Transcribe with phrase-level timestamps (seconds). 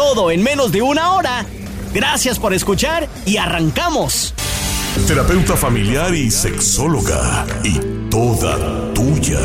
[0.00, 1.44] Todo en menos de una hora.
[1.92, 4.32] Gracias por escuchar y arrancamos.
[5.06, 7.44] Terapeuta familiar y sexóloga.
[7.62, 9.40] Y toda tuya.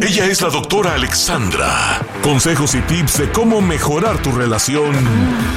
[0.00, 2.00] Ella es la doctora Alexandra.
[2.22, 4.96] Consejos y tips de cómo mejorar tu relación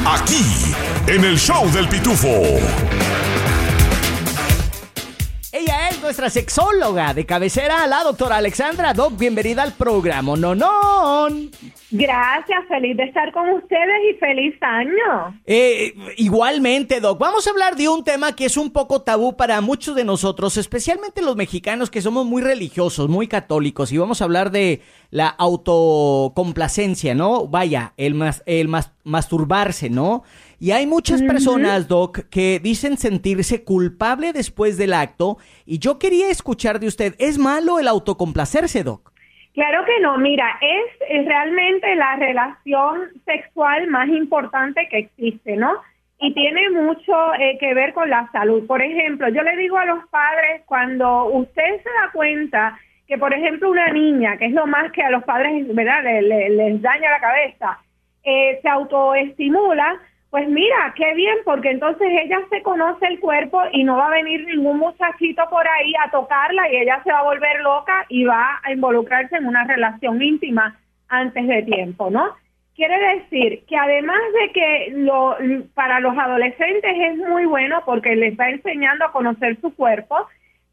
[0.06, 0.44] aquí,
[1.08, 2.42] en el show del pitufo.
[6.06, 8.94] Nuestra sexóloga de cabecera, la doctora Alexandra.
[8.94, 10.36] Doc, bienvenida al programa.
[10.38, 11.28] No, no.
[11.90, 15.42] Gracias, feliz de estar con ustedes y feliz año.
[15.48, 17.18] Eh, igualmente, Doc.
[17.18, 20.58] Vamos a hablar de un tema que es un poco tabú para muchos de nosotros,
[20.58, 25.30] especialmente los mexicanos que somos muy religiosos, muy católicos, y vamos a hablar de la
[25.30, 27.48] autocomplacencia, ¿no?
[27.48, 28.70] Vaya, el, el
[29.04, 30.24] masturbarse, ¿no?
[30.60, 36.30] Y hay muchas personas, Doc, que dicen sentirse culpable después del acto, y yo quería
[36.30, 39.16] escuchar de usted, ¿es malo el autocomplacerse, Doc?
[39.56, 45.82] Claro que no, mira, es, realmente la relación sexual más importante que existe, ¿no?
[46.20, 48.68] Y tiene mucho eh, que ver con la salud.
[48.68, 53.34] Por ejemplo, yo le digo a los padres, cuando usted se da cuenta que, por
[53.34, 57.20] ejemplo, una niña, que es lo más que a los padres, ¿verdad?, les, daña la
[57.22, 57.80] cabeza,
[58.24, 63.84] eh, se autoestimula, pues mira, qué bien, porque entonces ella se conoce el cuerpo y
[63.84, 67.24] no va a venir ningún muchachito por ahí a tocarla y ella se va a
[67.24, 72.34] volver loca y va a involucrarse en una relación íntima antes de tiempo, ¿no?
[72.76, 75.38] Quiere decir que además de que lo,
[75.74, 80.18] para los adolescentes es muy bueno porque les va enseñando a conocer su cuerpo,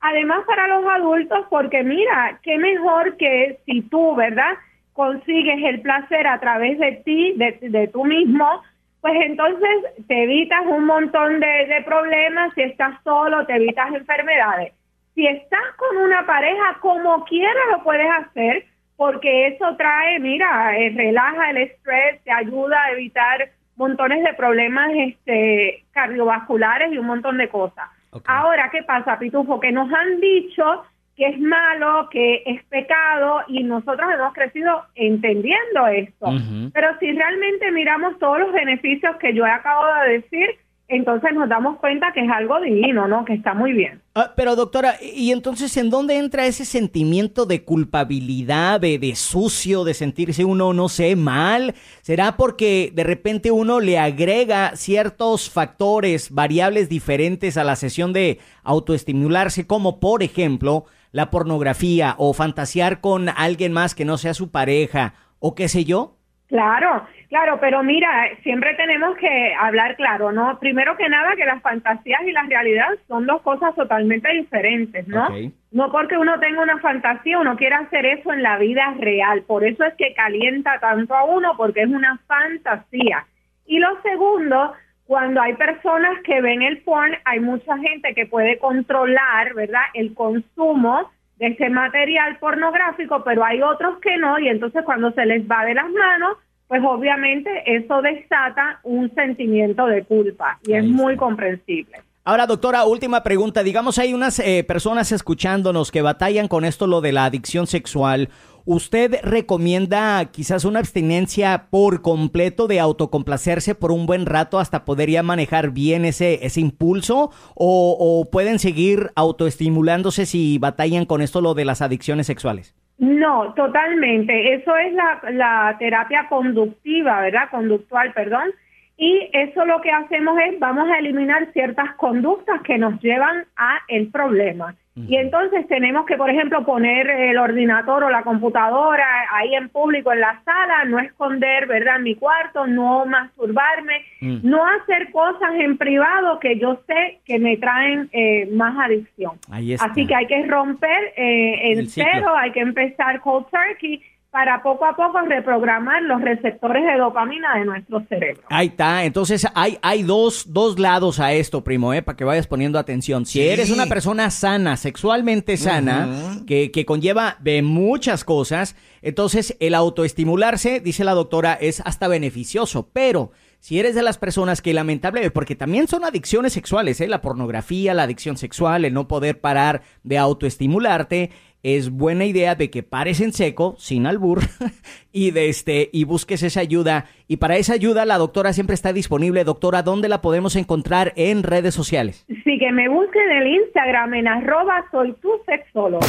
[0.01, 4.55] además para los adultos porque mira, qué mejor que si tú, ¿verdad?
[4.93, 8.63] Consigues el placer a través de ti, de, de tú mismo,
[9.03, 14.73] pues entonces te evitas un montón de, problemas, si estás solo, te evitas enfermedades.
[15.17, 18.65] Si estás con una pareja, como quiera lo puedes hacer,
[18.97, 24.91] porque eso trae, mira, eh, relaja el estrés, te ayuda a evitar montones de problemas
[24.95, 27.91] este, cardiovasculares y un montón de cosas.
[28.27, 29.59] Ahora, ¿qué pasa, Pitufo?
[29.59, 30.85] Que nos han dicho
[31.17, 36.27] que es malo, que es pecado y nosotros hemos crecido entendiendo esto.
[36.73, 40.59] Pero si realmente miramos todos los beneficios que yo acabo de decir,
[40.89, 43.25] entonces nos damos cuenta que es algo divino, ¿no?
[43.25, 44.03] Que está muy bien.
[44.15, 49.85] Ah, pero doctora, ¿y entonces en dónde entra ese sentimiento de culpabilidad, de, de, sucio,
[49.85, 51.75] de sentirse uno, no sé, mal?
[52.03, 58.39] ¿Será porque de repente uno le agrega ciertos factores, variables diferentes a la sesión de
[58.63, 64.51] autoestimularse, como por ejemplo la pornografía o fantasear con alguien más que no sea su
[64.51, 66.17] pareja o qué sé yo?
[66.53, 70.59] Claro, claro, pero mira, siempre tenemos que hablar claro, ¿no?
[70.59, 75.31] Primero que nada que las fantasías y la realidad son dos cosas totalmente diferentes, ¿no?
[75.71, 79.65] No porque uno tenga una fantasía, uno quiere hacer eso en la vida real, por
[79.65, 83.25] eso es que calienta tanto a uno, porque es una fantasía.
[83.65, 84.75] Y lo segundo,
[85.07, 90.15] cuando hay personas que ven el porn, hay mucha gente que puede controlar, ¿verdad?, el
[90.15, 95.43] consumo de ese material pornográfico, pero hay otros que no, y entonces cuando se les
[95.51, 101.17] va de las manos, pues obviamente eso desata un sentimiento de culpa y es muy
[101.17, 101.99] comprensible.
[102.25, 103.65] Ahora, doctora, última pregunta.
[103.65, 108.29] Digamos, hay unas eh, personas escuchándonos que batallan con esto, lo de la adicción sexual
[108.65, 115.11] ¿Usted recomienda quizás una abstinencia por completo de autocomplacerse por un buen rato hasta poder
[115.11, 117.31] ya manejar bien ese, ese impulso?
[117.55, 122.75] ¿O, pueden seguir autoestimulándose si batallan con esto lo de las adicciones sexuales?
[122.99, 124.55] No, totalmente.
[124.55, 127.49] Eso es la, la terapia conductiva, ¿verdad?
[127.51, 128.51] Conductual, perdón.
[128.97, 133.79] Y eso lo que hacemos es, vamos a eliminar ciertas conductas que nos llevan a
[133.89, 134.77] el problema.
[134.95, 140.13] Y entonces tenemos que, por ejemplo, poner el ordenador o la computadora ahí en público
[140.13, 144.41] en la sala, no esconder, ¿verdad?, en mi cuarto, no masturbarme, mm.
[144.43, 149.39] no hacer cosas en privado que yo sé que me traen eh, más adicción.
[149.81, 154.87] Así que hay que romper eh, el, cero, hay que empezar cold turkey para poco
[154.87, 158.43] a poco reprogramar los receptores de dopamina de nuestro cerebro.
[158.49, 162.01] Ahí está, entonces hay, hay dos, dos lados a esto, primo, ¿eh?
[162.01, 163.27] para que vayas poniendo atención.
[163.27, 169.75] Si eres una persona sana, sexualmente sana, que, que conlleva de muchas cosas, entonces el
[169.75, 173.33] autoestimularse, dice la doctora, es hasta beneficioso, pero
[173.63, 177.07] si eres de las personas que lamentablemente, porque también son adicciones sexuales, ¿eh?
[177.07, 181.31] la pornografía, la adicción sexual, el no poder parar de autoestimularte,
[181.63, 184.41] es buena idea de que pares en seco, sin albur,
[185.13, 187.07] y de este, y busques esa ayuda.
[187.29, 189.45] Y para esa ayuda la doctora siempre está disponible.
[189.45, 192.25] Doctora, ¿dónde la podemos encontrar en redes sociales?
[192.29, 196.05] Sí, que me busquen en el Instagram en arroba soy tu sexólogo.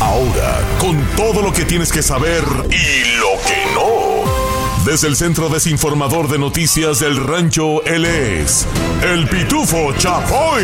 [0.00, 4.46] Ahora, con todo lo que tienes que saber y lo que no.
[4.84, 8.68] Desde el Centro Desinformador de Noticias del Rancho, él es
[9.02, 10.62] el Pitufo Chapoy.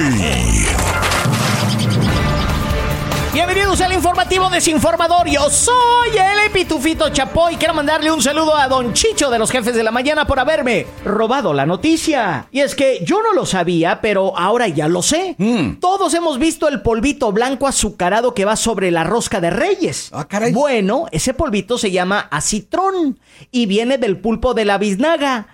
[3.33, 5.27] Bienvenidos al informativo desinformador.
[5.27, 7.57] Yo soy el Epitufito Chapoy.
[7.57, 10.87] Quiero mandarle un saludo a Don Chicho de los jefes de la mañana por haberme
[11.03, 12.47] robado la noticia.
[12.53, 15.35] Y es que yo no lo sabía, pero ahora ya lo sé.
[15.39, 15.81] Mm.
[15.81, 20.11] Todos hemos visto el polvito blanco azucarado que va sobre la rosca de reyes.
[20.13, 20.53] Ah, caray.
[20.53, 23.19] Bueno, ese polvito se llama acitrón
[23.51, 25.47] y viene del pulpo de la biznaga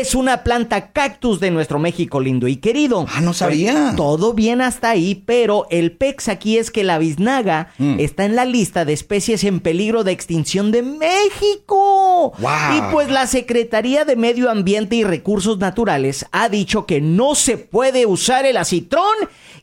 [0.00, 3.06] es una planta cactus de nuestro México lindo y querido.
[3.08, 3.94] Ah, no sabía.
[3.96, 8.00] todo bien hasta ahí, pero el pex aquí es que la biznaga mm.
[8.00, 12.32] está en la lista de especies en peligro de extinción de México.
[12.38, 12.76] Wow.
[12.76, 17.56] Y pues la Secretaría de Medio Ambiente y Recursos Naturales ha dicho que no se
[17.58, 19.14] puede usar el acitrón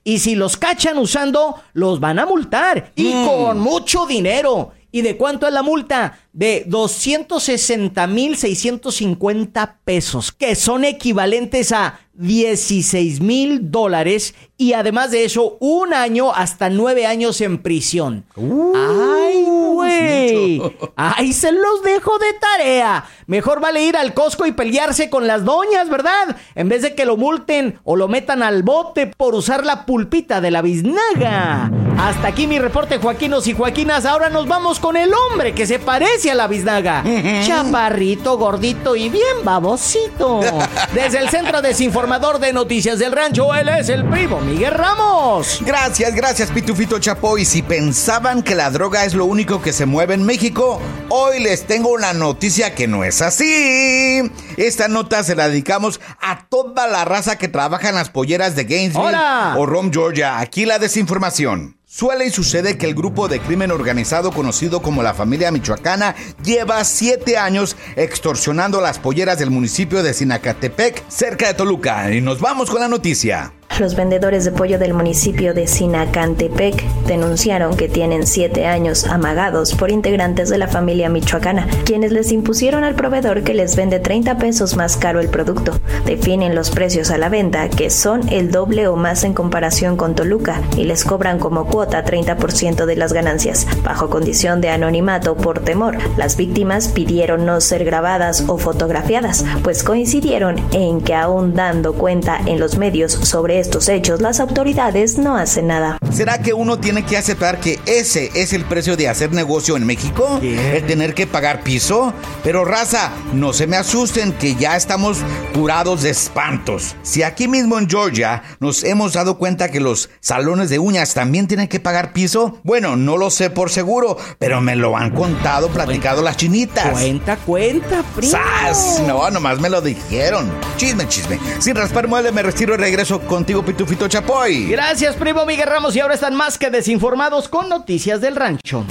[0.04, 3.26] y si los cachan usando, los van a multar y mm.
[3.28, 4.72] con mucho dinero.
[4.92, 6.20] ¿Y de cuánto es la multa?
[6.34, 15.26] De 260 mil 650 pesos, que son equivalentes a 16 mil dólares y además de
[15.26, 18.26] eso, un año hasta nueve años en prisión.
[18.36, 20.62] Uh, ¡Ay, güey!
[20.96, 23.06] ¡Ay, se los dejo de tarea!
[23.28, 26.36] Mejor vale ir al Costco y pelearse con las doñas, ¿verdad?
[26.54, 30.42] En vez de que lo multen o lo metan al bote por usar la pulpita
[30.42, 31.72] de la biznaga.
[32.02, 34.06] Hasta aquí mi reporte, Joaquinos y Joaquinas.
[34.06, 37.04] Ahora nos vamos con el hombre que se parece a la biznaga.
[37.46, 40.40] Chaparrito, gordito y bien babosito.
[40.96, 45.60] Desde el Centro Desinformador de Noticias del Rancho, él es el primo Miguel Ramos.
[45.64, 47.46] Gracias, gracias, Pitufito Chapoy.
[47.46, 51.68] Si pensaban que la droga es lo único que se mueve en México, hoy les
[51.68, 54.24] tengo una noticia que no es así.
[54.58, 58.64] Esta nota se la dedicamos a toda la raza que trabaja en las polleras de
[58.64, 59.20] Gainesville
[59.56, 60.40] o Rome, Georgia.
[60.40, 61.78] Aquí la desinformación.
[61.94, 66.82] Suele y sucede que el grupo de crimen organizado conocido como la familia michoacana lleva
[66.86, 72.10] siete años extorsionando las polleras del municipio de Sinacatepec, cerca de Toluca.
[72.14, 73.52] Y nos vamos con la noticia.
[73.82, 79.90] Los vendedores de pollo del municipio de Sinacantepec denunciaron que tienen siete años amagados por
[79.90, 84.76] integrantes de la familia michoacana, quienes les impusieron al proveedor que les vende 30 pesos
[84.76, 85.80] más caro el producto.
[86.06, 90.14] Definen los precios a la venta, que son el doble o más en comparación con
[90.14, 95.62] Toluca, y les cobran como cuota 30% de las ganancias, bajo condición de anonimato por
[95.62, 95.98] temor.
[96.18, 102.40] Las víctimas pidieron no ser grabadas o fotografiadas, pues coincidieron en que aún dando cuenta
[102.46, 105.98] en los medios sobre estos hechos, las autoridades no hacen nada.
[106.12, 109.86] ¿Será que uno tiene que aceptar que ese es el precio de hacer negocio en
[109.86, 110.42] México?
[110.42, 112.14] ¿El tener que pagar piso?
[112.44, 115.20] Pero raza, no se me asusten que ya estamos
[115.54, 116.98] curados de espantos.
[117.02, 121.48] Si aquí mismo en Georgia nos hemos dado cuenta que los salones de uñas también
[121.48, 125.70] tienen que pagar piso, bueno, no lo sé por seguro, pero me lo han contado,
[125.70, 126.92] platicado las chinitas.
[126.92, 128.34] Cuenta, cuenta, primo.
[128.34, 129.02] ¡Sas!
[129.08, 130.52] No, nomás me lo dijeron.
[130.76, 131.40] Chisme, chisme.
[131.60, 134.68] Sin raspar mueble me retiro y regreso contigo Pitufito Chapoy.
[134.68, 135.96] Gracias, primo Miguel Ramos.
[135.96, 138.86] Y ahora están más que desinformados con noticias del rancho.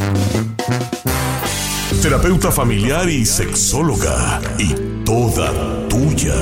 [2.02, 4.40] Terapeuta familiar y sexóloga.
[4.58, 4.74] Y
[5.04, 6.34] toda tuya.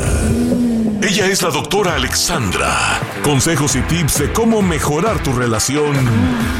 [1.00, 3.00] Ella es la doctora Alexandra.
[3.22, 5.94] Consejos y tips de cómo mejorar tu relación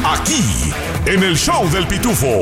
[0.05, 0.43] aquí,
[1.05, 2.41] en el show del Pitufo.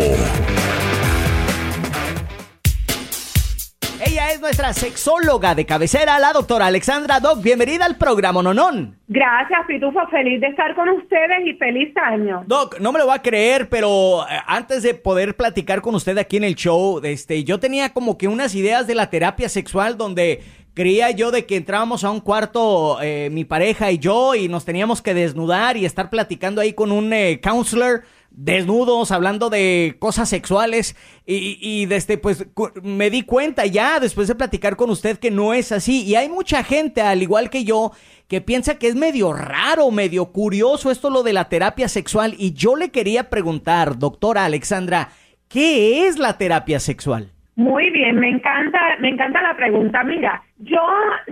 [4.18, 7.44] Ella es nuestra sexóloga de cabecera, la doctora Alexandra Doc.
[7.44, 8.98] Bienvenida al programa Nonón.
[9.08, 10.00] Gracias, Pitufo.
[10.08, 12.44] Feliz de estar con ustedes y feliz año.
[12.48, 16.18] Doc, no me lo va a creer, pero eh, antes de poder platicar con usted
[16.18, 20.00] aquí en el show, este, yo tenía como que unas ideas de la terapia sexual
[20.00, 20.42] donde
[20.74, 24.66] creía yo de que entrábamos a un cuarto, eh, mi pareja y yo, y nos
[24.66, 28.02] teníamos que desnudar y estar platicando ahí con un eh, counselor
[28.38, 32.48] desnudos, hablando de cosas sexuales y, y, desde pues
[32.82, 36.30] me di cuenta ya después de platicar con usted que no es así y hay
[36.30, 37.92] mucha gente al igual que yo
[38.30, 42.54] que piensa que es medio raro, medio curioso esto lo de la terapia sexual y
[42.54, 45.10] yo le quería preguntar, doctora Alexandra,
[45.50, 47.32] ¿Qué es la terapia sexual?
[47.56, 50.04] Muy bien, me encanta, me encanta la pregunta.
[50.04, 50.82] Mira, yo,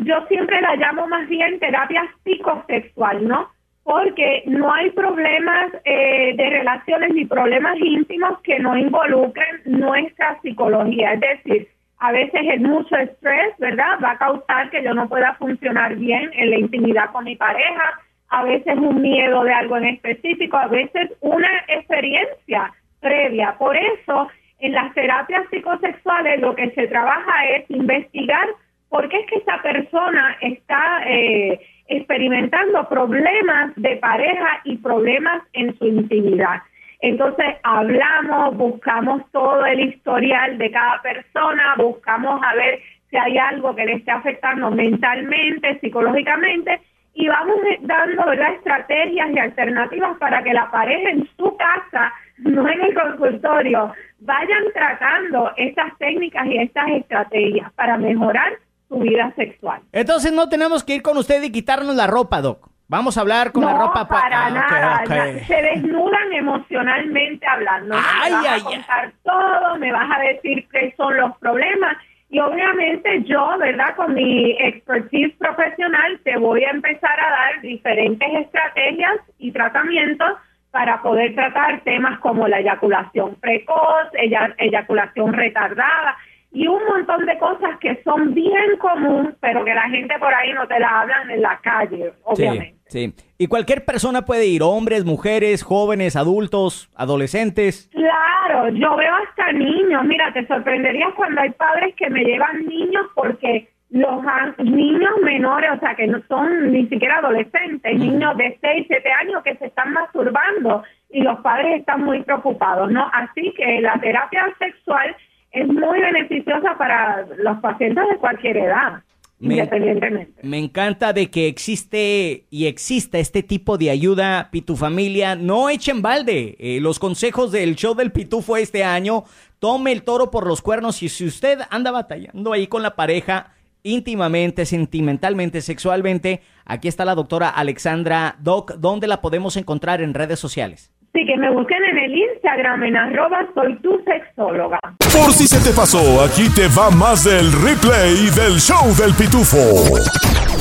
[0.03, 3.49] yo siempre la llamo más bien terapia psicosexual, ¿no?
[3.85, 11.13] Porque no hay problemas eh, de relaciones ni problemas íntimos que no involucren nuestra psicología.
[11.13, 11.67] Es decir,
[11.99, 13.99] a veces el mucho estrés, ¿verdad?
[14.03, 17.99] Va a causar que yo no pueda funcionar bien en la intimidad con mi pareja.
[18.29, 23.55] A veces un miedo de algo en específico, a veces una experiencia previa.
[23.59, 28.47] Por eso en las terapias psicosexuales lo que se trabaja es investigar
[28.89, 35.77] por qué es que esa persona está eh, experimentando problemas de pareja y problemas en
[35.77, 36.61] su intimidad.
[37.01, 43.75] Entonces hablamos, buscamos todo el historial de cada persona, buscamos a ver si hay algo
[43.75, 46.81] que le esté afectando mentalmente, psicológicamente,
[47.13, 52.81] y vamos dando estrategias y alternativas para que la pareja en su casa, no en
[52.81, 58.53] el consultorio, vayan tratando estas técnicas y estas estrategias para mejorar
[58.87, 59.81] su vida sexual.
[59.91, 62.69] Entonces no tenemos que ir con usted y quitarnos la ropa, Doc.
[62.87, 65.03] Vamos a hablar con la ropa para ah, nada.
[65.47, 67.95] Se desnudan emocionalmente hablando.
[67.97, 71.97] Ay, me vas ay, a contar todo, me vas a decir qué son los problemas
[72.29, 73.95] y obviamente yo, ¿verdad?
[73.95, 80.37] Con mi expertise profesional te voy a empezar a dar diferentes estrategias y tratamientos
[80.69, 84.09] para poder tratar temas como la eyaculación precoz,
[84.57, 86.17] eyaculación retardada
[86.55, 90.53] y un montón de cosas que son bien comunes, pero que la gente por ahí
[90.53, 92.79] no te la hablan en la calle, obviamente.
[92.85, 93.25] Sí, sí.
[93.37, 97.89] Y cualquier persona puede ir, hombres, mujeres, jóvenes, adultos, adolescentes.
[97.91, 100.05] Claro, yo veo hasta niños.
[100.05, 104.23] Mira, te sorprenderías cuando hay padres que me llevan niños porque los
[104.59, 109.43] niños menores, o sea, que no son ni siquiera adolescentes, niños de 6, 7 años
[109.43, 113.09] que se están masturbando y los padres están muy preocupados, ¿no?
[113.13, 115.15] Así que la terapia sexual
[115.55, 119.01] es muy beneficiosa para los pacientes de cualquier edad.
[119.37, 120.41] Me, independientemente.
[120.43, 125.35] me encanta de que existe y exista este tipo de ayuda, Pitufamilia.
[125.35, 126.55] No echen balde.
[126.57, 129.25] Eh, los consejos del show del Pitufo este año,
[129.59, 133.51] tome el toro por los cuernos y si usted anda batallando ahí con la pareja,
[133.83, 138.75] íntimamente, sentimentalmente, sexualmente, aquí está la doctora Alexandra Doc.
[138.77, 140.91] ¿Dónde la podemos encontrar en redes sociales?
[141.15, 144.77] Sí, que me busquen en el Instagram en arroba soy tu sexóloga.
[144.97, 149.57] Por si se te pasó, aquí te va más del replay del show del pitufo.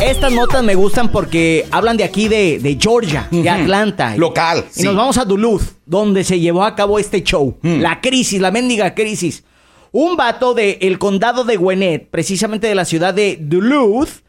[0.01, 4.17] Estas notas me gustan porque hablan de aquí de, Georgia, de Atlanta.
[4.17, 4.65] Local.
[4.77, 7.59] Y nos vamos a Duluth, donde se llevó a cabo este show.
[7.63, 9.43] La crisis, la mendiga crisis.
[9.91, 14.24] Un vato del condado de Gwinnett, precisamente de la ciudad de Duluth,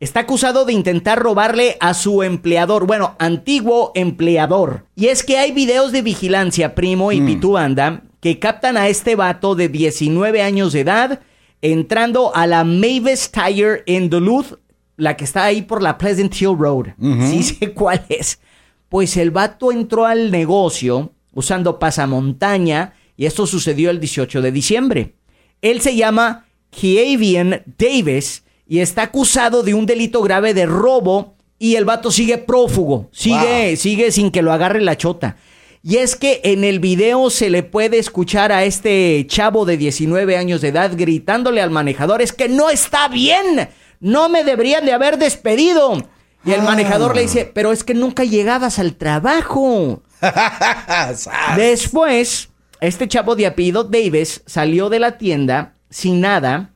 [0.00, 4.86] está acusado de intentar robarle a su empleador, bueno, antiguo empleador.
[4.96, 7.26] Y es que hay videos de vigilancia, primo y mm.
[7.26, 11.20] pituanda, que captan a este vato de 19 años de edad
[11.62, 14.58] entrando a la Mavis Tire en Duluth,
[14.96, 16.88] la que está ahí por la Pleasant Hill Road.
[17.30, 18.40] Sí sé cuál es.
[18.88, 25.14] Pues el vato entró al negocio usando pasamontaña y esto sucedió el 18 de diciembre.
[25.62, 31.74] Él se llama Kiavian Davis y está acusado de un delito grave de robo y
[31.74, 35.36] el vato sigue prófugo, sigue, sigue sin que lo agarre la chota.
[35.82, 40.36] Y es que en el video se le puede escuchar a este chavo de 19
[40.36, 44.92] años de edad gritándole al manejador, es que no está bien, no me deberían de
[44.92, 46.06] haber despedido.
[46.44, 50.04] Y el manejador le dice, pero es que nunca llegabas al trabajo.
[51.56, 52.50] Después,
[52.80, 56.72] este chavo de apellido Davis salió de la tienda sin nada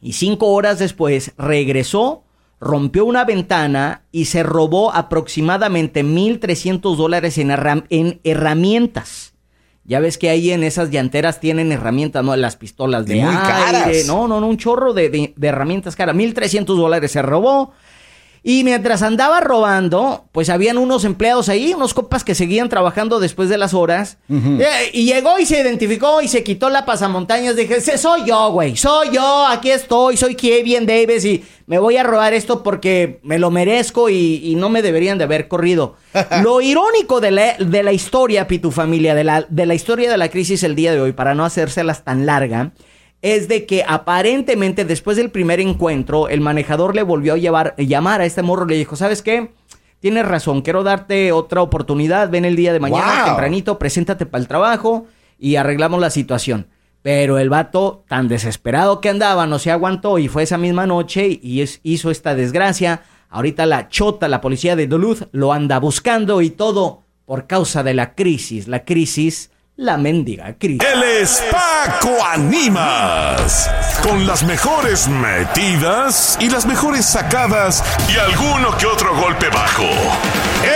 [0.00, 2.24] y cinco horas después regresó,
[2.60, 7.50] rompió una ventana y se robó aproximadamente 1.300 dólares en,
[7.90, 9.34] en herramientas.
[9.84, 12.36] Ya ves que ahí en esas llanteras tienen herramientas, ¿no?
[12.36, 14.04] Las pistolas de Muy aire.
[14.04, 16.14] No, no, no, un chorro de, de, de herramientas caras.
[16.14, 17.72] 1.300 dólares se robó.
[18.42, 23.48] Y mientras andaba robando, pues habían unos empleados ahí, unos copas que seguían trabajando después
[23.48, 24.18] de las horas.
[24.30, 27.56] Eh, y llegó y se identificó y se quitó la pasamontañas.
[27.56, 32.02] Dije, soy yo, güey, soy yo, aquí estoy, soy Kevin Davis y me voy a
[32.02, 35.96] robar esto porque me lo merezco y, no me deberían de haber corrido.
[36.42, 40.16] lo irónico de la, de la historia, Pitu Familia, de la, de la historia de
[40.16, 42.72] la crisis el día de hoy, para no hacérselas tan larga,
[43.22, 48.20] es de que aparentemente después del primer encuentro, el manejador le volvió a llevar, llamar
[48.20, 49.52] a este morro le dijo, ¿sabes qué?
[50.00, 54.48] Tienes razón, quiero darte otra oportunidad, ven el día de mañana tempranito, preséntate para el
[54.48, 55.06] trabajo
[55.38, 56.68] y arreglamos la situación.
[57.02, 61.26] Pero el vato, tan desesperado que andaba, no se aguantó y fue esa misma noche
[61.26, 63.02] y hizo esta desgracia.
[63.28, 67.94] Ahorita la chota, la policía de Duluth, lo anda buscando y todo por causa de
[67.94, 70.80] la crisis, la crisis la mendiga Cris.
[70.82, 73.70] Él es Paco Animas.
[74.02, 79.88] Con las mejores metidas y las mejores sacadas y alguno que otro golpe bajo.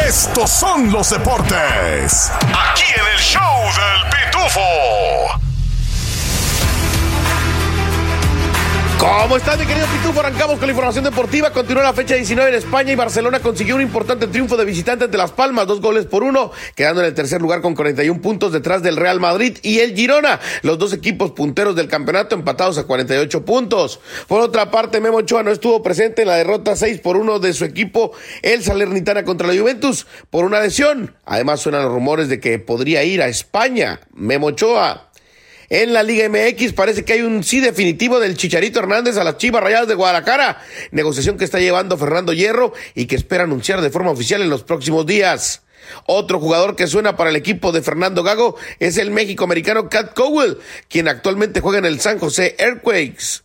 [0.06, 2.30] Estos son los deportes.
[2.42, 5.51] Aquí en el show del Pitufo.
[9.02, 10.20] ¿Cómo estás, mi querido Pitufo?
[10.20, 11.50] Arrancamos con la información deportiva.
[11.50, 15.18] Continúa la fecha 19 en España y Barcelona consiguió un importante triunfo de visitante ante
[15.18, 18.80] Las Palmas, dos goles por uno, quedando en el tercer lugar con 41 puntos detrás
[18.80, 23.44] del Real Madrid y el Girona, los dos equipos punteros del campeonato empatados a 48
[23.44, 23.98] puntos.
[24.28, 27.54] Por otra parte, Memo Ochoa no estuvo presente en la derrota 6 por 1 de
[27.54, 31.16] su equipo, el Salernitana contra la Juventus, por una lesión.
[31.24, 33.98] Además, suenan los rumores de que podría ir a España.
[34.14, 35.11] Memo Ochoa.
[35.72, 39.38] En la Liga MX parece que hay un sí definitivo del Chicharito Hernández a las
[39.38, 43.88] Chivas Rayadas de Guadalajara, negociación que está llevando Fernando Hierro y que espera anunciar de
[43.88, 45.62] forma oficial en los próximos días.
[46.04, 50.58] Otro jugador que suena para el equipo de Fernando Gago es el México-americano Cat Cowell,
[50.90, 53.40] quien actualmente juega en el San José Earthquakes.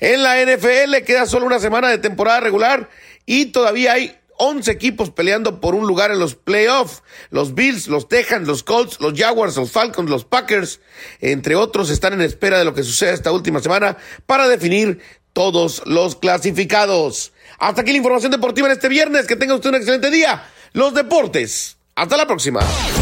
[0.00, 2.90] En la NFL queda solo una semana de temporada regular
[3.24, 7.02] y todavía hay 11 equipos peleando por un lugar en los playoffs.
[7.30, 10.80] Los Bills, los Texans, los Colts, los Jaguars, los Falcons, los Packers,
[11.20, 13.96] entre otros, están en espera de lo que suceda esta última semana
[14.26, 15.00] para definir
[15.32, 17.32] todos los clasificados.
[17.58, 19.26] Hasta aquí la información deportiva en este viernes.
[19.26, 20.44] Que tenga usted un excelente día.
[20.72, 21.76] Los deportes.
[21.96, 22.58] Hasta la próxima.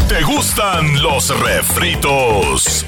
[0.07, 2.85] ¿Te gustan los refritos?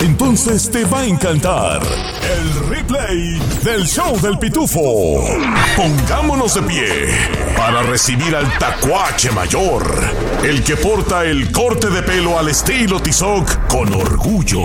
[0.00, 5.24] Entonces te va a encantar el replay del show del pitufo.
[5.76, 6.88] Pongámonos de pie
[7.56, 9.84] para recibir al tacuache mayor,
[10.42, 14.64] el que porta el corte de pelo al estilo Tizoc con orgullo.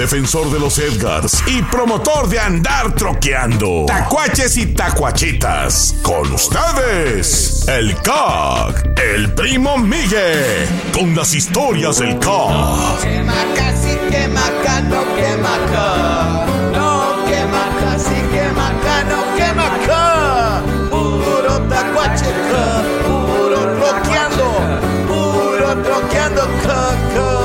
[0.00, 3.84] Defensor de los Edgars y promotor de andar troqueando.
[3.86, 5.94] Tacuaches y tacuachitas.
[6.02, 13.00] Con ustedes, el CAC, el primo Miguel, con las historias del CAC.
[13.02, 14.40] Quema casi quema
[14.88, 16.46] no quema acá.
[16.72, 18.72] No quema casi quema
[19.04, 20.62] no quema.
[20.88, 22.24] Puro tacuache
[23.04, 24.46] puro troqueando,
[25.06, 27.39] puro troqueando acá, acá.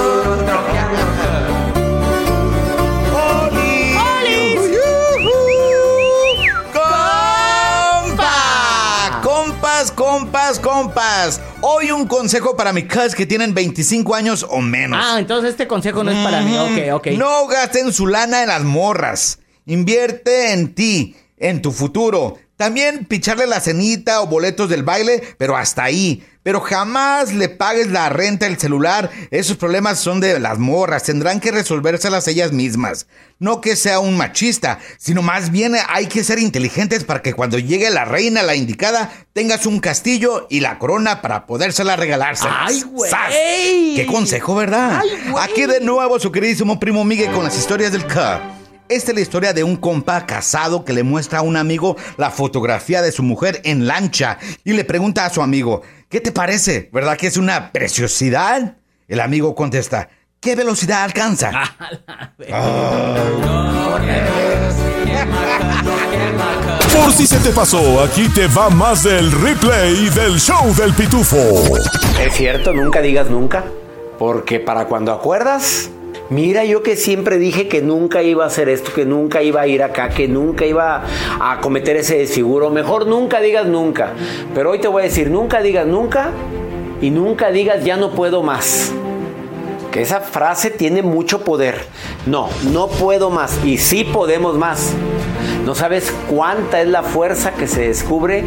[10.16, 11.42] Compas, compas.
[11.60, 14.98] Hoy un consejo para mis cats que tienen 25 años o menos.
[15.04, 16.58] Ah, entonces este consejo no es para mí.
[16.58, 17.08] Ok, ok.
[17.18, 19.40] No gasten su lana en las morras.
[19.66, 22.38] Invierte en ti, en tu futuro.
[22.56, 26.24] También picharle la cenita o boletos del baile, pero hasta ahí.
[26.46, 29.10] Pero jamás le pagues la renta del celular.
[29.32, 31.02] Esos problemas son de las morras.
[31.02, 33.08] Tendrán que resolvérselas ellas mismas.
[33.40, 37.58] No que sea un machista, sino más bien hay que ser inteligentes para que cuando
[37.58, 42.48] llegue la reina, la indicada, tengas un castillo y la corona para podérsela regalarse.
[42.48, 43.12] ¡Ay, güey!
[43.96, 45.02] ¡Qué consejo, verdad!
[45.02, 45.10] ¡Ay!
[45.42, 48.65] Aquí de nuevo su queridísimo primo Miguel con las historias del K.
[48.88, 52.30] Esta es la historia de un compa casado que le muestra a un amigo la
[52.30, 56.92] fotografía de su mujer en lancha y le pregunta a su amigo, ¿qué te parece?
[56.94, 58.78] ¿Verdad que es una preciosidad?
[59.08, 61.52] El amigo contesta, ¿qué velocidad alcanza?
[66.94, 71.38] Por si se te pasó, aquí te va más del replay del show del pitufo.
[72.24, 73.64] Es cierto, nunca digas nunca,
[74.20, 75.90] porque para cuando acuerdas,
[76.30, 79.68] mira yo que siempre dije que nunca iba a hacer esto, que nunca iba a
[79.68, 81.04] ir acá, que nunca iba
[81.40, 84.14] a cometer ese desfiguro, mejor nunca digas nunca,
[84.54, 86.32] pero hoy te voy a decir, nunca digas nunca
[87.02, 88.92] y nunca digas ya no puedo más.
[89.92, 91.78] Que esa frase tiene mucho poder.
[92.26, 94.92] No, no puedo más y sí podemos más.
[95.66, 98.44] No sabes cuánta es la fuerza que se descubre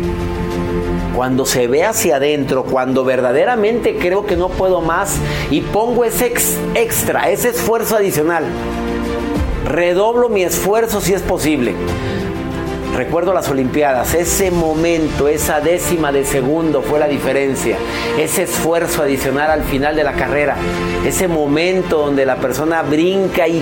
[1.18, 5.16] cuando se ve hacia adentro, cuando verdaderamente creo que no puedo más
[5.50, 8.44] y pongo ese ex- extra, ese esfuerzo adicional.
[9.66, 11.74] Redoblo mi esfuerzo si es posible.
[12.94, 17.76] Recuerdo las Olimpiadas, ese momento, esa décima de segundo fue la diferencia.
[18.16, 20.54] Ese esfuerzo adicional al final de la carrera.
[21.04, 23.60] Ese momento donde la persona brinca y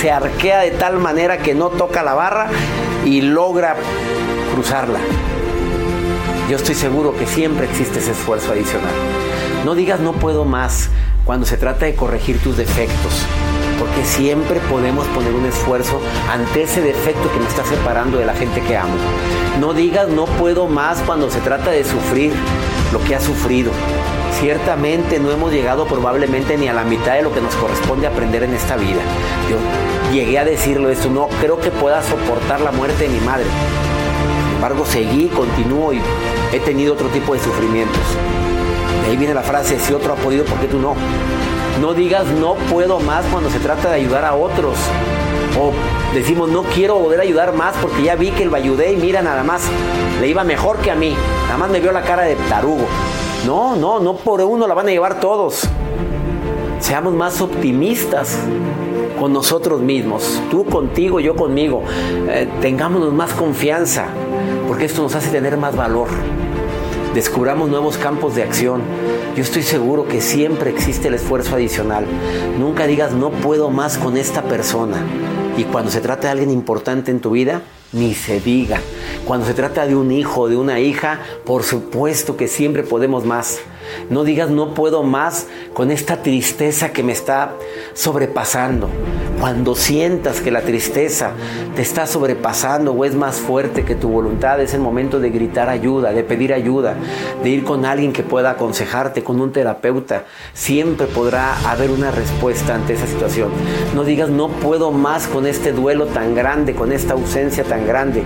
[0.00, 2.48] se arquea de tal manera que no toca la barra
[3.04, 3.76] y logra
[4.54, 5.00] cruzarla.
[6.52, 8.92] Yo estoy seguro que siempre existe ese esfuerzo adicional.
[9.64, 10.90] No digas no puedo más
[11.24, 13.24] cuando se trata de corregir tus defectos,
[13.78, 15.98] porque siempre podemos poner un esfuerzo
[16.30, 18.92] ante ese defecto que me está separando de la gente que amo.
[19.60, 22.34] No digas no puedo más cuando se trata de sufrir
[22.92, 23.72] lo que has sufrido.
[24.38, 28.42] Ciertamente no hemos llegado probablemente ni a la mitad de lo que nos corresponde aprender
[28.42, 29.00] en esta vida.
[29.48, 29.56] Yo
[30.12, 33.46] llegué a decirlo esto, no creo que pueda soportar la muerte de mi madre.
[34.44, 36.00] Sin embargo, seguí, continúo y
[36.52, 38.02] he tenido otro tipo de sufrimientos.
[39.02, 40.94] De ahí viene la frase, si otro ha podido, ¿por qué tú no?
[41.80, 44.76] No digas no puedo más cuando se trata de ayudar a otros.
[45.58, 45.72] O
[46.14, 49.42] decimos no quiero poder ayudar más porque ya vi que lo ayudé y mira nada
[49.42, 49.62] más,
[50.20, 51.16] le iba mejor que a mí.
[51.46, 52.86] Nada más me vio la cara de tarugo.
[53.46, 55.66] No, no, no por uno la van a llevar todos.
[56.82, 58.36] Seamos más optimistas
[59.18, 60.42] con nosotros mismos.
[60.50, 61.84] Tú contigo, yo conmigo.
[62.28, 64.08] Eh, tengámonos más confianza
[64.66, 66.08] porque esto nos hace tener más valor.
[67.14, 68.82] Descubramos nuevos campos de acción.
[69.36, 72.04] Yo estoy seguro que siempre existe el esfuerzo adicional.
[72.58, 74.96] Nunca digas no puedo más con esta persona.
[75.56, 78.80] Y cuando se trata de alguien importante en tu vida, ni se diga.
[79.24, 83.60] Cuando se trata de un hijo, de una hija, por supuesto que siempre podemos más.
[84.12, 87.54] No digas no puedo más con esta tristeza que me está
[87.94, 88.90] sobrepasando.
[89.42, 91.32] Cuando sientas que la tristeza
[91.74, 95.68] te está sobrepasando o es más fuerte que tu voluntad, es el momento de gritar
[95.68, 96.94] ayuda, de pedir ayuda,
[97.42, 100.26] de ir con alguien que pueda aconsejarte, con un terapeuta.
[100.54, 103.48] Siempre podrá haber una respuesta ante esa situación.
[103.96, 108.22] No digas no puedo más con este duelo tan grande, con esta ausencia tan grande,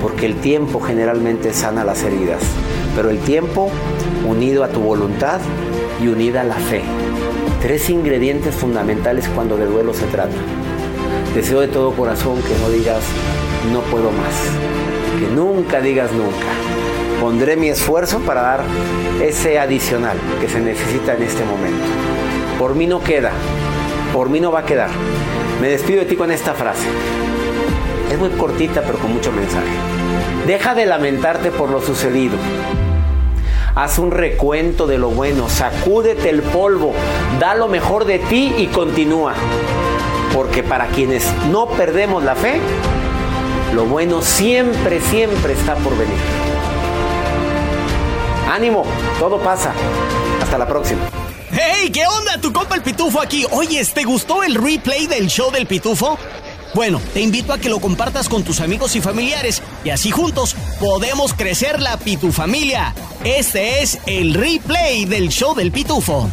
[0.00, 2.40] porque el tiempo generalmente sana las heridas,
[2.96, 3.70] pero el tiempo
[4.26, 5.38] unido a tu voluntad
[6.02, 6.82] y unida a la fe.
[7.60, 10.34] Tres ingredientes fundamentales cuando de duelo se trata.
[11.34, 13.02] Deseo de todo corazón que no digas
[13.70, 14.34] no puedo más,
[15.20, 16.46] que nunca digas nunca.
[17.20, 18.60] Pondré mi esfuerzo para dar
[19.22, 21.84] ese adicional que se necesita en este momento.
[22.58, 23.30] Por mí no queda,
[24.14, 24.88] por mí no va a quedar.
[25.60, 26.86] Me despido de ti con esta frase.
[28.10, 29.68] Es muy cortita pero con mucho mensaje.
[30.46, 32.38] Deja de lamentarte por lo sucedido.
[33.74, 36.92] Haz un recuento de lo bueno, sacúdete el polvo,
[37.38, 39.34] da lo mejor de ti y continúa.
[40.34, 42.60] Porque para quienes no perdemos la fe,
[43.72, 46.18] lo bueno siempre, siempre está por venir.
[48.50, 48.84] Ánimo,
[49.20, 49.72] todo pasa.
[50.42, 51.02] Hasta la próxima.
[51.52, 51.90] ¡Hey!
[51.92, 52.40] ¿Qué onda?
[52.40, 53.46] Tu compa el Pitufo aquí.
[53.52, 56.18] Oye, ¿te gustó el replay del show del Pitufo?
[56.74, 60.56] Bueno, te invito a que lo compartas con tus amigos y familiares y así juntos
[60.78, 62.94] podemos crecer la Pitufamilia.
[63.24, 66.30] Este es el replay del show del Pitufo.